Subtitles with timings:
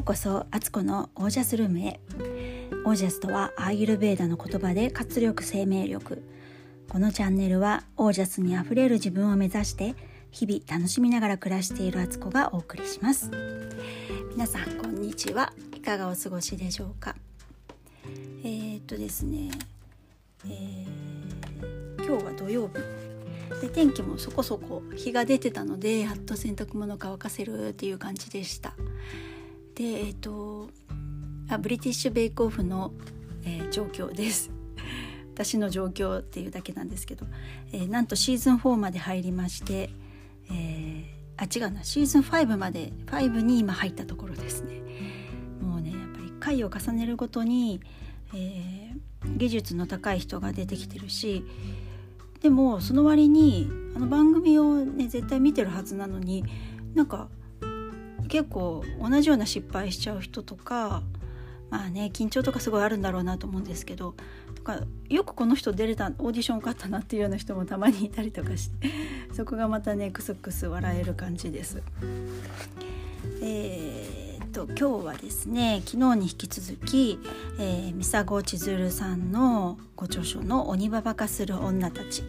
[0.00, 2.00] うこそアツコのオージャスルームへ。
[2.86, 6.22] オージャスとはアーユルベーダの言葉で活力生命力。
[6.88, 9.94] このチャンネルはオージャスにあふれる自分を目指して
[10.30, 13.30] 日々楽しみながら暮らしているアツコがお送りします。
[14.30, 15.52] 皆さんこんにちは。
[15.76, 17.14] いかがお過ごしでしょうか？
[18.42, 19.50] えー、っとですね、
[20.46, 22.74] えー、今日は土曜日。
[23.60, 28.72] で天気もそこそこ日が出てたのでやっと洗濯物乾かせるっていう感じでした。
[29.74, 30.68] でえっ、と
[31.48, 32.92] あブリティッシュ・ベイクオフの、
[33.44, 34.50] えー、状況です。
[35.34, 37.26] 私の状況っていうだけなんですけど、
[37.72, 39.90] えー、なんとシーズン4まで入りまして、
[40.50, 41.82] えー、あ違うな。
[41.82, 44.82] シーズン5まで5に今入ったところですね。
[45.60, 47.80] もうねやっぱり回を重ねるごとに、
[48.34, 51.44] えー、技術の高い人が出てきてるし
[52.40, 56.44] でもその割にあの番組をね絶対見てるはずなのに
[56.94, 57.28] なんか
[58.30, 61.02] 結構同じような失敗しちゃう人とか
[61.68, 64.14] まあね緊張とかすごいあるんだろうなと思うんですけど
[64.54, 68.88] とかよくこの人出れたオーディション受かったなっていうような人もたまにいたりとかして
[69.34, 71.82] そこがまたねクスクス笑える感じです。
[73.42, 77.18] えー、と今日はですね昨日に引き続き、
[77.58, 82.22] えー、三佐千鶴さんのご著書の「鬼ババ化する女たち」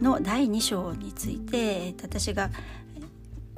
[0.00, 2.50] の第2章について私が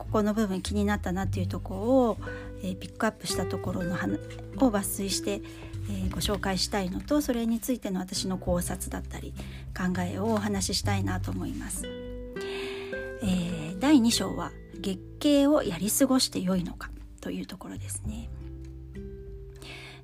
[0.04, 2.18] ここの部分気になったなっていうところを、
[2.62, 5.42] えー、ピックアップしたところのを抜粋して、
[5.90, 9.34] えー、ご紹介したいのとそれについての私の考察だったり
[9.76, 11.86] 考えをお話ししたいなと思います。
[11.86, 18.28] えー、第2章は月経をやり過ごして良いのかというところですね。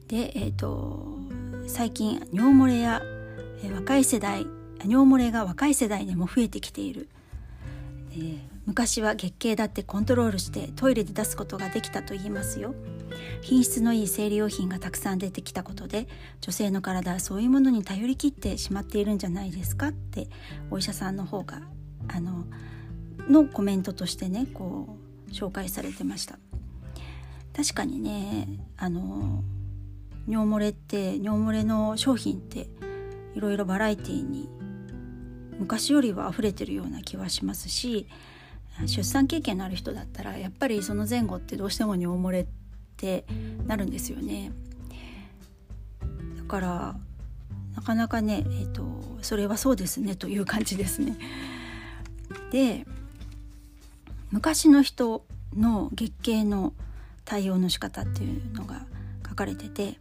[0.08, 1.18] で、えーと、
[1.68, 3.02] 最近尿漏れや、
[3.62, 4.46] えー、若い世代
[4.84, 7.08] 尿漏れが若い世代でも増えてきている。
[8.12, 12.72] えー昔は月経だってコントロールしてトイレで出すことができたと言いますよ。
[13.42, 16.06] 品質のいい生理用品がたくさん出てきたことで
[16.40, 20.28] 女性の体はそういうものに頼りきってしまっているんじゃないですかって
[20.70, 21.62] お医者さんの方が
[22.06, 22.44] あの
[23.28, 24.96] のコメントとしてねこ
[25.28, 26.38] う紹介されてました。
[27.56, 29.42] 確かにねあの
[30.28, 32.68] 尿漏れって尿漏れの商品って
[33.34, 34.48] いろいろバラエティーに
[35.58, 38.06] 昔よりは溢れてるような気はしますし
[38.86, 42.46] 出産経験のある人だったらやっぱりその前後ってどうしても尿漏れっ
[42.96, 43.24] て
[43.66, 44.52] なるんですよね。
[46.36, 46.96] だから
[47.76, 48.82] なかなかね、えーと、
[49.22, 51.16] それはそうですねという感じですね。
[52.50, 52.86] で
[54.30, 55.24] 昔の人
[55.56, 56.72] の月経の
[57.24, 58.86] 対応の仕方っていうのが
[59.28, 59.98] 書かれてて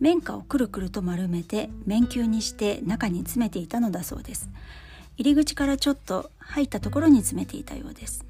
[0.00, 4.48] 綿花をくるくると丸めて綿球にして中に詰めていたのだそうです。
[5.20, 8.24] 入り口からちょっと入ったところに詰めていたようです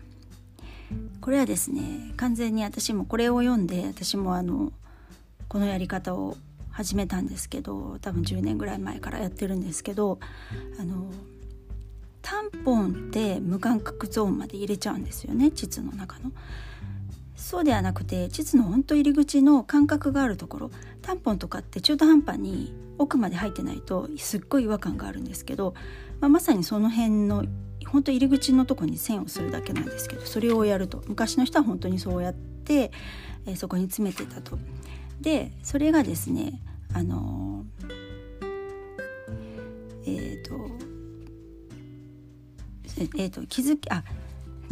[1.21, 4.73] これはですね完全に私もこれを読んで私もあの
[5.47, 6.37] このやり方を
[6.73, 10.19] 始めたんですけど多分10年ぐらい前からやってるんですけど
[10.81, 11.13] あの
[12.23, 16.33] タンポンって無感覚ゾーンまで入れちゃうんですよね膣の中の。
[17.41, 20.71] そうではなくて膣の本当入り口の感覚があるところ
[21.03, 25.75] タンポンとかって中途半端に奥まで入ってないとすっごい違和感があるんですけど、
[26.21, 27.45] まあ、まさにその辺の
[27.87, 32.93] 本当入り口のとこに線をするだけなんですけどそれをやると昔の人は本当にそうやって、
[33.47, 34.59] えー、そこに詰めてたと。
[35.21, 36.61] でそれがですね
[36.95, 37.65] あの
[40.07, 40.55] えっ、ー、と
[43.17, 44.05] えっ、ー、と気づきあ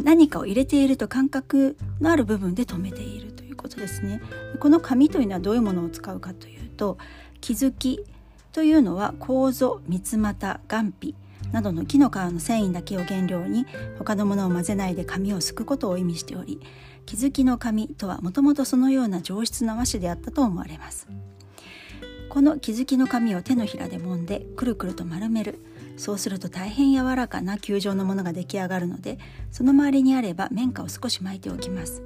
[0.03, 4.21] 何かを入れていると感覚のある部分で止めているということですね。
[4.59, 6.97] この紙というのはどういうものを使うかというと
[7.41, 8.03] 気づき
[8.51, 11.15] というのは構造三つ股眼皮
[11.51, 13.65] などの木の皮の繊維だけを原料に
[13.97, 16.59] 他のものを混ぜないで紙をすくことを意味しており
[17.05, 21.07] 気づきの紙とはもともとそのような上質な和紙であったと思われます
[22.29, 25.59] この気づきの紙を手のひらで揉んでくるくると丸める
[25.99, 29.19] そうすると大変柔らかな球状のものが出来上がるので
[29.51, 32.01] その周りにあれば綿花を少し巻いておきます。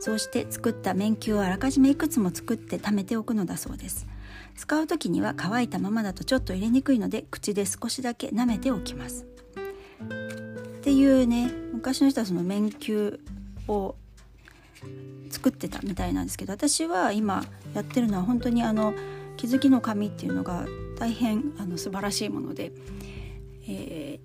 [0.00, 4.08] そうして作った綿球をあらかじめいくつも作って貯めておくのだそうです。
[4.56, 9.24] 使う時には乾いたままだとちょっと入れにくいので口で少しだけ舐めておきます。
[10.02, 13.20] っていうね昔の人はその綿球
[13.68, 13.94] を
[15.30, 18.94] 作ってたみたいなんですけど私は今やってるのは本当にあの
[19.36, 20.66] 気づきの紙っていうのが
[20.98, 22.72] 大変あの素晴らしいもので
[23.68, 24.18] え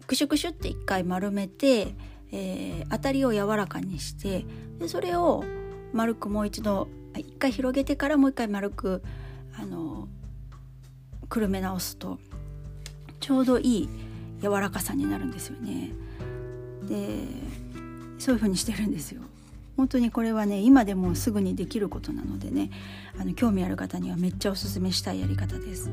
[0.00, 1.94] ー、クシュクシュって一回丸めて、
[2.32, 4.44] えー、当たりを柔らかにして
[4.78, 5.44] でそれを
[5.92, 9.02] 丸くもう一度一回広げてからもう一回丸く
[9.58, 10.08] あの
[11.28, 12.18] くるめ直すと
[13.20, 13.88] ちょうどいい
[14.40, 15.90] 柔らかさになるんですよね。
[16.88, 17.26] で
[18.18, 19.22] そういう風にしてるんですよ。
[19.76, 22.70] 本当にこれはね今でもすぐにできることなのでね
[23.18, 25.90] あの興味ある方にはめっちゃおすすめしたいやり方です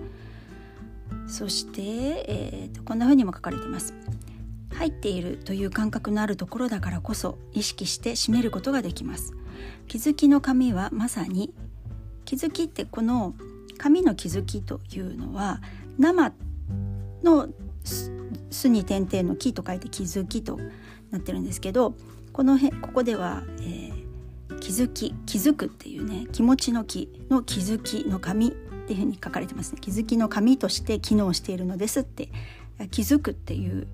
[1.30, 1.82] そして、
[2.28, 3.94] えーと、こんな風にも書かれています。
[4.74, 9.34] 入っているという感覚のあるところだからこそ意識して締めることができます。
[9.88, 11.54] 気づきの紙はまさに
[12.26, 13.36] 気づきってこの
[13.78, 15.62] 紙の気づきというのは
[15.98, 16.34] 生
[17.24, 17.50] の
[18.52, 20.60] 巣に点々の木と書いて気づきと
[21.12, 21.96] なってるんですけど
[22.32, 28.54] この辺ここでは、えー、気づき気づくっていうね気持ちの気の気づきの紙
[28.90, 32.30] っていうふうに書かれてますね気づきの紙として機能しているのですって
[32.90, 33.88] 気づくっていう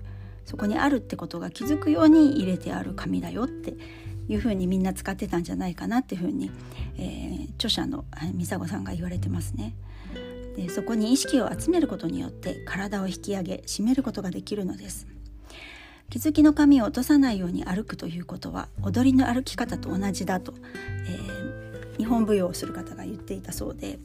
[0.46, 3.74] そこにあるってことが気づくように入れてある紙だよって
[4.28, 6.50] いうふうにみんな使ってたんじゃないかなっていうふうに、
[6.96, 9.74] えー、著者の美佐子さんが言われてますね。
[10.56, 15.06] でそこに意識を集めることによって体を引き上げ締めることができるのです。
[16.08, 20.54] 気づきの紙を落とさないように歩くということは踊りの歩き方と同じだと、
[21.06, 21.55] えー、
[21.98, 23.98] 日本舞踊をする方が言っていたそうで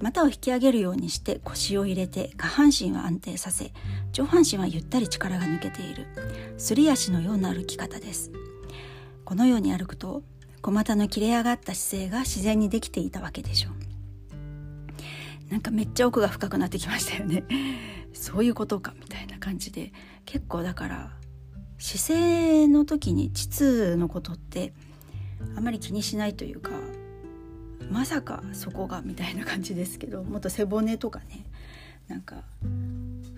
[0.00, 3.72] 股を引き上げるようにして腰を入れて下半身は安定させ
[4.12, 6.06] 上半身はゆったり力が抜けている。
[6.58, 8.30] すり足のような歩き方です。
[9.24, 10.22] このように歩くと
[10.60, 15.52] 小股の切れ上がった姿勢が自然にできていたわけでしょう。
[15.52, 17.44] なんかめっちゃ奥が深くなってきましたよね。
[18.12, 19.92] そういうことかみたいな感じで。
[20.24, 21.10] 結構だから
[21.78, 24.72] 姿勢の時に膣のことって
[25.56, 26.70] あまり気にしないというか
[27.92, 31.44] まさかそこがみたいな感じですけどもっと背骨とかね
[32.08, 32.42] なんか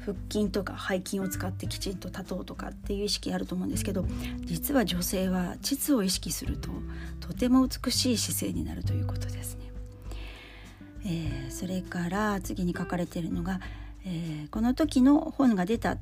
[0.01, 4.05] 腹筋とか背筋を使ってきちんと立とうとかっていう意識あると思うんですけど
[4.43, 6.71] 実は女性は膣を意識すると
[7.21, 9.71] とても美しい姿勢になるということですね。
[11.07, 13.61] えー、それから次に書かれているのが、
[14.07, 15.99] えー、この時の本が出た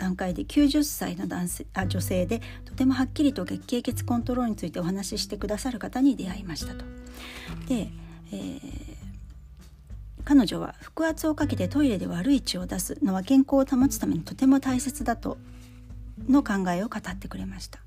[0.00, 6.84] 段階で90歳の男性あ女性でとてもはっきりと月経血コントロールについてお話ししてくださる方に出会いましたと。
[7.68, 7.90] で、
[8.32, 8.60] えー、
[10.24, 15.36] 彼女は腹圧をかけてトイレで悪い血を出すのは健康を保つためにとても大切だと
[16.28, 17.80] の考えを語ってくれました。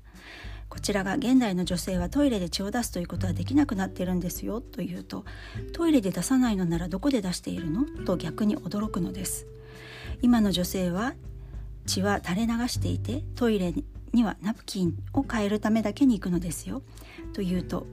[0.68, 5.24] こちらが現代の女性はトイレで血を出すということはできなくなっているんですよと言うと
[5.72, 7.84] トイレで出さないのならどこで出しているの？
[8.04, 9.46] と逆に驚くのです
[10.20, 11.14] 今の女性は
[11.86, 13.74] 血は垂れ流していてトイレ
[14.12, 16.82] にはナプキンを変えるためだけに行くのですよ。
[17.32, 17.86] と言うと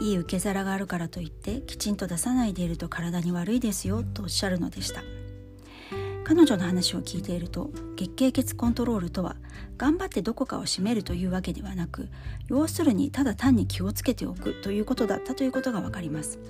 [0.00, 4.02] いい受け皿があるからといってきちんと出さないでいると体に悪いですよ。
[4.02, 5.02] とおっしゃるのでした。
[6.28, 9.36] 彼女の話を聞いていると月経血コントロールとは
[9.76, 12.08] 頑張ってどこかを締めるというわけではなく
[12.48, 16.40] 要するにただ単に気をつけておくということだったということがわかります。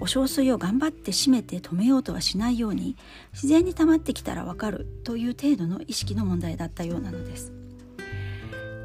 [0.00, 2.96] お小水を頑張って締めて止めようとはしないように
[3.34, 7.52] 自然に溜まってきたらわかるという程度の意識の問題だったようなのです。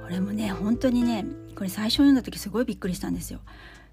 [0.03, 3.39] これもね本当にねこれ最初読んだ時すごいびっくりしたんですよ。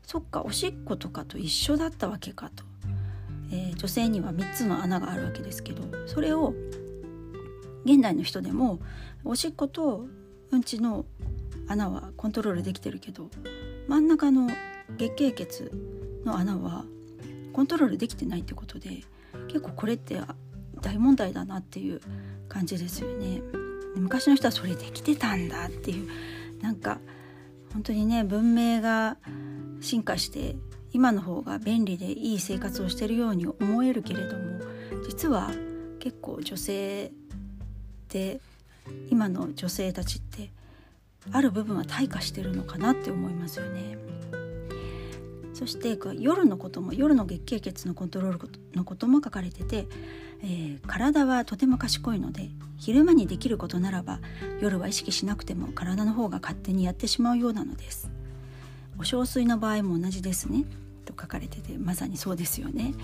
[0.05, 2.72] そっかおしっことかと一緒だったわけかと。
[3.53, 6.55] えー、女性には3つの穴があるわけですけどそれを
[7.85, 8.81] 現代の人でも
[9.25, 10.07] おしっこと
[10.51, 11.05] うんちの
[11.69, 13.31] 穴はコントロールできてるけど
[13.89, 14.49] 真ん中の
[14.97, 15.71] 月経血
[16.25, 16.85] の穴は
[17.53, 19.03] コントロールできてないってことで
[19.49, 20.21] 結構これって
[20.81, 22.01] 大問題だなっていう
[22.49, 23.41] 感じですよね。
[23.95, 26.09] 昔の人はそれできてたんだっていう
[26.63, 26.99] なんか
[27.73, 29.17] 本当にね文明が
[29.81, 30.57] 進化して
[30.93, 34.61] 今の方が便利でいい生活をしてるように思えるけれども
[35.09, 35.51] 実は
[35.99, 37.11] 結構女性っ
[38.09, 38.41] て
[39.11, 40.51] 今の女性たちって
[41.31, 43.97] ある部分は退化してるのかなって思いますよね。
[45.55, 49.87] そして夜のことも夜の月経血のコントロールのことも書かれてて、
[50.43, 54.19] えー、体はとても賢いので昼間にできることならば
[54.61, 58.11] 夜は意識しなくても体の方が勝手にやってしまうようなのです。
[58.99, 60.65] お小水の場合も同じですね
[61.13, 62.95] と書かれててまさにそうですよね。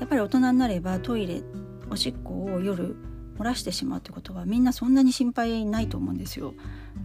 [0.00, 1.42] やっぱり大人になればトイレ
[1.90, 2.96] おしっこを夜
[3.38, 6.54] 漏らしてしまうってことはみんなそんなに心配ないと思うんですよ。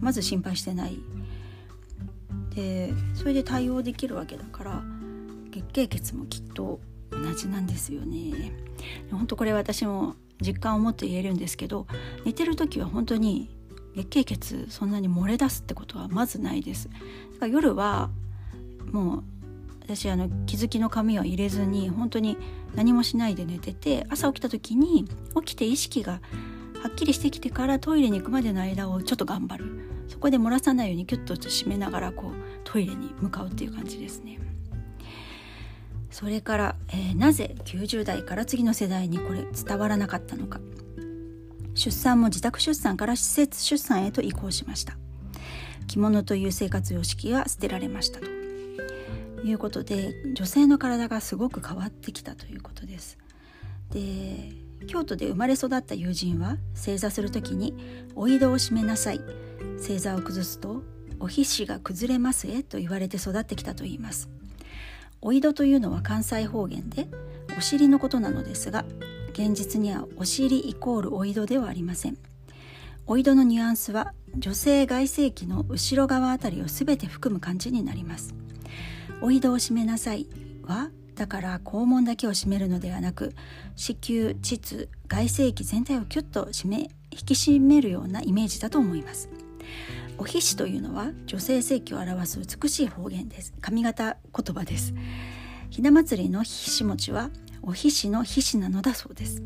[0.00, 1.00] まず心配してない。
[2.54, 4.82] でそれで対応できるわけだから
[5.50, 8.52] 月経血もきっと同じなんですよね。
[9.10, 11.86] 本当これ私も実感を持って言えるんですけど
[12.24, 13.50] 寝てる時は本当に
[13.94, 16.88] 月経血そんなに漏れ出すってことはまずないです。
[16.88, 16.98] だか
[17.42, 18.10] ら夜は
[18.92, 19.24] もう
[19.90, 22.36] 私あの気づきの紙は入れずに本当に
[22.76, 26.20] 何もしないで寝てて朝起きた時に起きて意識が
[26.80, 29.64] はっきりしてきてからトイレに行くまでの間をちょっと頑張る。
[30.06, 32.32] そこで漏らさないようにキュッと締めながらこう
[32.64, 34.38] トイレに向かうっていう感じですね。
[36.10, 40.60] それから、えー、なぜ90代から次の世代にこれ伝わらなかったのか。
[41.74, 44.96] 出産も自宅出産から施設出産へと移行しました。
[45.88, 48.39] 着物という生活様式が捨てられましたと。
[49.44, 53.18] いうことで女性の体がすごく変わってきたということです。
[53.90, 54.52] で
[54.86, 57.74] 京都で生まれ育った友人は正座する時に
[58.14, 59.20] 「お井戸を閉めなさい」
[59.78, 60.82] 正座を崩すと
[61.20, 64.28] 「お皮脂が崩れますえ」と言われて育ってきたといいます。
[65.22, 67.06] お井戸というのは関西方言で
[67.58, 68.86] お尻のことなのですが
[69.32, 72.16] 現実にはお尻イコールお井戸ではありません
[73.06, 78.34] お井戸のニュアンスは女性外性器の後ろ側あたりを全て含む感じになります
[79.22, 80.26] お井戸を閉めなさい。
[80.64, 83.34] はだから肛門だけを閉めるのではなく
[83.76, 86.78] 子宮膣外性器全体をキュッと締め
[87.10, 89.28] 引き締めるようなイメージだと思います。
[90.16, 93.52] お皮脂というのは女性性器を表す美しい方言です。
[93.60, 94.94] 髪型言葉です。
[95.70, 97.30] ひな祭りのひし餅は
[97.62, 99.42] おひしのひしなのだそうです。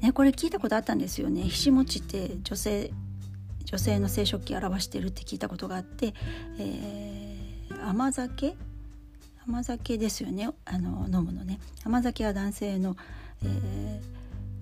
[0.00, 1.42] ねこれ聞いたことあったんですよね。
[1.42, 2.92] ひし餅って女性
[3.64, 6.14] 女性の生殖器を表してるって聞いたことがあって、
[6.58, 7.29] えー、
[7.78, 8.56] 甘酒？
[9.46, 10.48] 甘酒ですよね。
[10.64, 11.58] あの飲むのね。
[11.84, 12.96] 甘酒は男性の、
[13.44, 14.00] え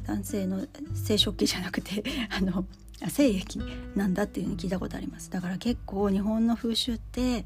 [0.05, 2.65] ー、男性の生殖器じゃなくて あの
[3.09, 3.61] 精液
[3.95, 5.31] なんだっていうふうに聞いたことあります。
[5.31, 7.45] だから結構日本の風習って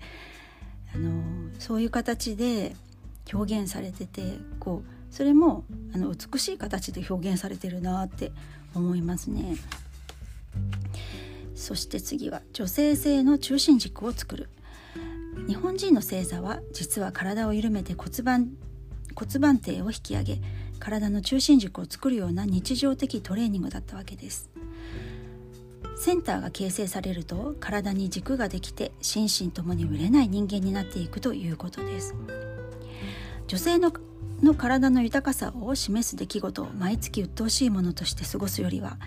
[0.95, 1.23] あの
[1.59, 2.77] そういう形で
[3.33, 5.65] 表現されててこうそれも
[5.95, 8.33] あの美しい形で表現されてるなって
[8.75, 9.57] 思いますね。
[11.55, 14.49] そして次は女性性の中心軸を作る。
[15.47, 18.53] 日本人の星座は実は体を緩めて骨盤
[19.15, 20.41] 骨盤底を引き上げ
[20.79, 24.51] 体の中心軸を作るような日常的トレーニングだったわけです。
[25.97, 32.15] センターが形成されると体に軸ができて心身ともにぶれない人間になっていくということです。
[33.47, 33.93] 女性の
[34.43, 38.99] の体の豊かさを示す出来事を毎月鬱陶しいものとして過ごすよりは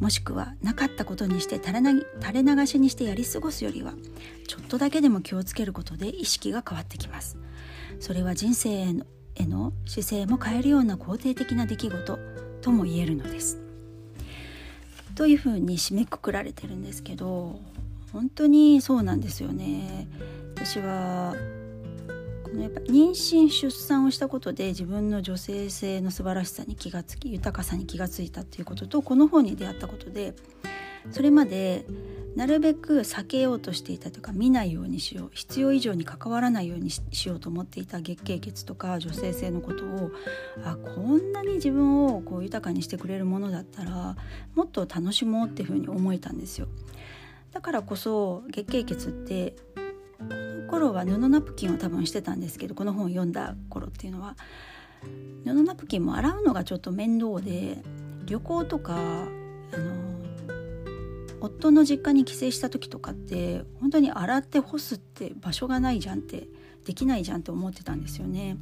[0.00, 3.94] もしくはなかったことにして垂れ流しにしてやり過ごすよりは
[4.46, 7.36] ちょっとだけでも気をつけることで意識が変わってきます。
[8.00, 12.18] それは人生へのへの姿勢も変えるような肯定的な出来事
[12.60, 13.58] とも言えるのです。
[15.14, 17.60] というふうに締めくくられてるんですけど
[18.12, 20.08] 本当にそうなんですよね。
[20.54, 21.34] 私は
[22.56, 30.34] やっぱ妊娠出産をしたことで自分の女性性の素晴らしさに気がつき豊かさに気がついたっていうこととこの本に出会ったことで
[31.10, 31.86] それまで
[32.36, 40.10] なるべく避けようとしていたというか見ないようにしよう必要以上に関わらないようにしようと思っていた月経血とか女性性のことを
[40.64, 44.16] あこんなに自分をこう豊かにしてくれるものだったら
[44.54, 46.68] もっと楽しもうっていうふうに思えたんですよ。
[47.52, 49.56] だからこそ月経血って
[50.68, 54.36] 頃は布ナプキンを多分してたんですけどこの本を読んだ頃っていうのは
[55.44, 57.82] 布ナプキンも洗うのがちょっと面倒で
[58.26, 58.98] 旅行とかあ
[59.76, 60.08] の
[61.40, 66.48] 夫の実家に帰省した時とかって本当に洗って干すって場所がないじゃんって
[66.84, 68.56] できないじゃんって思ってたんですよね。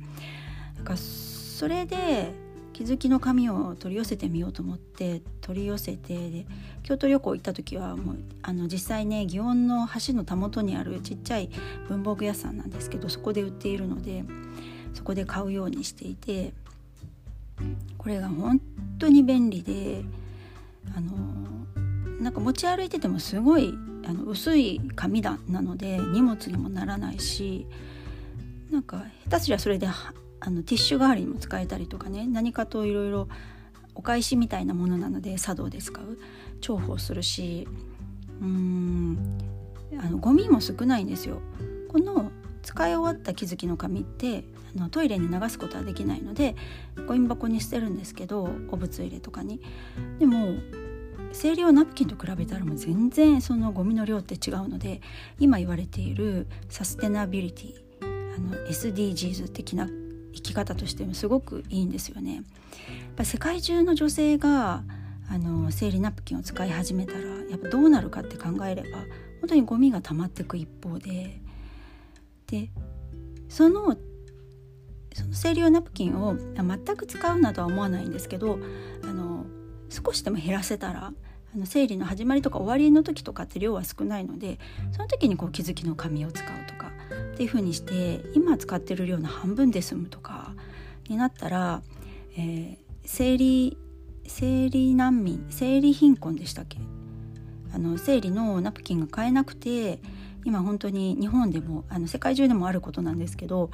[0.77, 2.35] だかそれで
[2.77, 6.47] 気づきの紙を取り寄せてみようと思って取り寄せてで
[6.83, 11.49] 京都旅行行った時はもうあの実際ね祇園の橋のたもとにあるちっちゃい
[11.89, 14.25] 文房具屋さんなんですけどそこで売っているので
[14.93, 16.53] そこで買うようにしていて
[17.97, 18.61] これが本
[18.99, 20.03] 当に便利で
[20.95, 21.13] あの
[22.21, 23.73] なんか持ち歩いててもすごい
[24.05, 27.67] あの薄い紙だなので荷物にもならないし
[28.71, 29.89] なんか下手すりゃそれで
[30.41, 33.29] あのティッシュ代わりにも使えたりとかね何かといろいろ
[33.95, 36.19] お返しみたいなものなので茶道で使う
[36.61, 37.67] 重宝するし
[38.41, 39.39] うーん
[39.99, 41.41] あのゴミも少ないんですよ。
[41.89, 42.31] この
[42.63, 44.45] 使い終わった木づきの紙って
[44.77, 46.57] あのトイレに流すことはできないので
[47.07, 49.61] ゴミ箱に捨てるんですけどお物入れとかに。
[50.19, 50.57] でも
[51.33, 55.01] 生理用ナプキンと比べたらもう全然そのゴミの量って違うので
[55.39, 59.89] 今言われているサステナビリティあの SDGs 的な
[60.37, 62.35] 生き方としてもすごくいいんですよね。
[62.35, 62.45] やっ
[63.17, 64.85] ぱ世界中の女性が
[65.29, 67.19] あの生理ナプキンを使い始めたら
[67.51, 68.99] やっぱどうなるかって考えれば
[69.41, 71.41] 本当にゴミが溜まっていく一方で
[72.47, 72.71] で
[73.49, 73.97] その
[75.15, 78.59] その生理用ナプキンを全く使うなとは思わないんですけど
[79.03, 79.47] あの
[79.89, 81.13] 少しでも減らせたら
[81.55, 84.59] あの生理の始まりとか終わりの時とかって量は少ないので
[84.93, 86.86] その時にこう気づきの紙を使うとか
[87.37, 90.55] っていう風にして今使ってる量の半分で済むとか
[91.07, 91.83] になったら、
[92.35, 93.77] えー、生理
[94.27, 96.79] 生理難民生理貧困でしたっけ？
[97.75, 100.01] あの生理のナプキンが買えなくて
[100.47, 103.69] 今本当に日本でもあの世界中でもあることなんですけど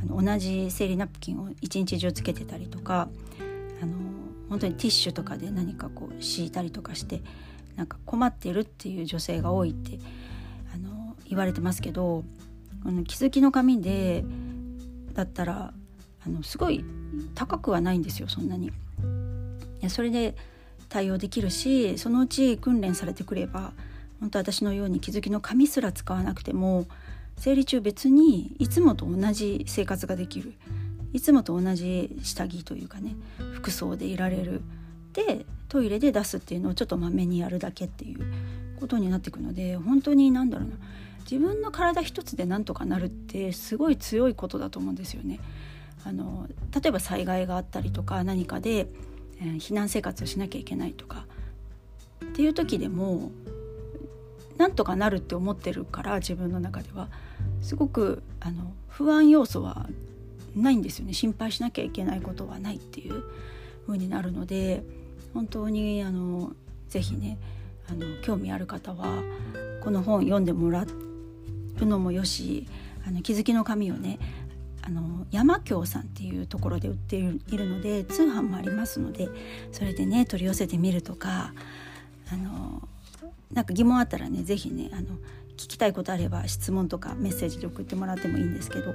[0.00, 3.08] あの同じ生理ナプキンを一日中つけてたりとか
[3.82, 3.94] あの
[4.48, 7.20] 本当にティッシュとかで何かこう敷いたりとかして
[7.74, 9.98] なんか困ってるっていう女性が多いって
[10.72, 12.22] あの言われてますけど
[12.84, 14.24] あの気づきの紙で
[15.14, 15.72] だったら
[16.24, 16.84] あのすごい
[17.34, 18.68] 高くはないんですよそんなに。
[18.68, 18.70] い
[19.80, 20.34] やそれで
[20.88, 23.72] 対応できるしそのうち訓練されてくれば
[24.20, 26.86] 本当私のように気づきの紙すら使わなくても
[27.36, 30.54] 生理中別にいつもと同じ生活ができる。
[31.14, 33.16] いつもと同じ下着というかね
[33.54, 34.62] 服装でいられる。
[35.12, 38.20] でトイレで出すっていうのをちょっとまめにやるだけっていう
[38.78, 40.76] ことになっていくので本当に何だろうな。
[41.30, 45.40] 自分の体一つでなんとかなるってすごい強いことだと思うんですよね。
[46.04, 48.88] あの例えば災害があったりとか何かで、
[49.40, 51.26] えー、避難生活をしなきゃいけないとか
[52.24, 53.30] っていう時でも
[54.56, 57.08] なんとかなるって思ってるから自分の中では
[57.60, 59.88] すごくあの不安要素は
[60.56, 63.24] ないんですよね心配しなきゃいけないことはないっていう
[63.86, 64.82] 風になるので
[65.34, 66.52] 本当にあの
[66.88, 67.38] ぜひね
[67.90, 69.22] あの興味ある方は
[69.82, 70.86] この本読んでもらっ
[71.86, 72.66] のもよし
[73.06, 74.18] あの気づきの紙をね。
[74.80, 77.22] あの山京さんっていうところで売ってい
[77.58, 79.28] るので通販もありますので
[79.70, 81.52] それでね取り寄せてみるとか
[82.32, 82.88] あの
[83.52, 85.02] なんか疑問あったらね是非ねあの
[85.58, 88.94] 聞きたいことあれば質問とかメッセージで送ってもらってもいいんですけど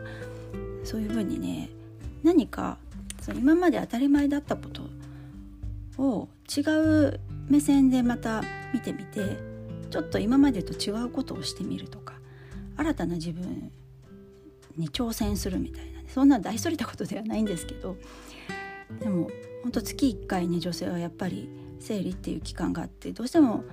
[0.84, 1.70] そういうふうにね
[2.24, 2.78] 何か
[3.22, 4.84] その今まで当たり前だったこと
[6.02, 9.38] を違う目線でまた見てみて
[9.92, 12.16] ちょっと今までと違うことをしてみるとか
[12.76, 13.72] 新たな自分
[14.78, 17.98] に挑戦するみたいな、そんな大それたことではないんですけど
[19.00, 19.30] でも
[19.64, 21.50] 本当月1回ね女性はやっぱり
[21.80, 23.64] 生理っていう期間があってどうしても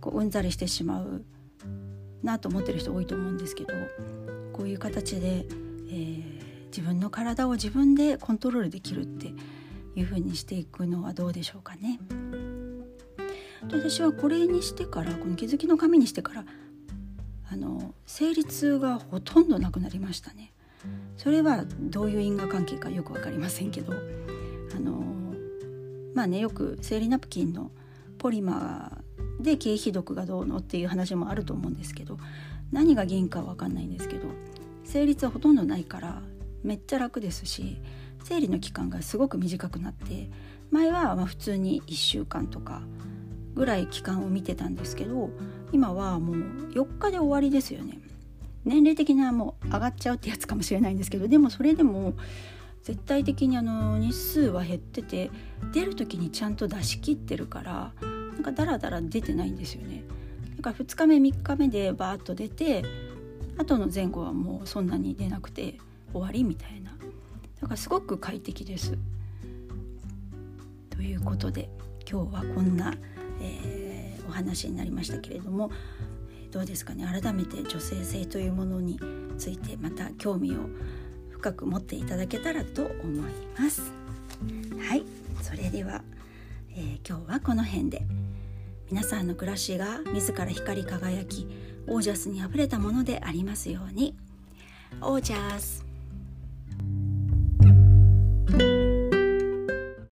[0.00, 1.24] こううんざりしてしまう
[2.22, 3.74] なと思ってる人多いと思うんですけど
[4.52, 9.32] こういう形で、えー、自分の体を自分でコントロールできるって
[9.96, 11.98] いう風にしていくのはどうでしょうかね。
[13.62, 16.44] 私はこれにしてからこの気づきの紙にしてから
[17.50, 20.52] あの生理痛がほとんどなくなりましたね。
[21.16, 25.04] それはどういう因果関係かよく分かりませんけどあの
[26.14, 27.70] まあねよく生理ナプキンの
[28.18, 32.18] ポリマーで経皮毒がどうのっていう話もあると思うんですけど
[32.72, 34.26] 何が原因かは分かんないんですけど
[34.84, 36.22] 生理痛はほとんどないから
[36.64, 37.78] めっちゃ楽ですし
[38.24, 40.30] 生理の期間がすごく短くなって
[40.70, 42.82] 前はま普通に1週間とか
[43.54, 45.30] ぐらい期間を見てたんですけど
[45.72, 46.36] 今はもう
[46.72, 47.98] 4日で終わりですよね。
[48.64, 52.12] 年齢的にはもう上がっちゃうってやつかもしれないんですけどでもそれでも
[52.82, 55.30] 絶対的にあの日数は減ってて
[55.72, 60.04] 出る時にちゃんと出し切ってるからなんかダラダラ出てないんですよね。
[60.56, 62.84] だから2日目3日目でバーッと出て
[63.56, 65.78] 後の前後はもうそんなに出なくて
[66.12, 66.90] 終わりみたいな。
[67.60, 68.98] だからすごく快適です。
[70.90, 71.70] ということで
[72.10, 72.94] 今日はこんな、
[73.40, 73.89] えー、
[74.30, 75.70] お話になりましたけれども
[76.50, 77.06] どうですかね？
[77.06, 78.98] 改めて女性性というものに
[79.38, 80.68] ついてまた興味を
[81.30, 83.92] 深く持っていただけたらと思います。
[84.88, 85.04] はい。
[85.42, 86.02] それでは、
[86.74, 88.06] えー、今日はこの辺で。
[88.90, 91.46] 皆さんの暮らしが自ら光り輝き
[91.86, 94.16] オージャスにあふれたものでありますように。
[95.00, 95.89] オージャス。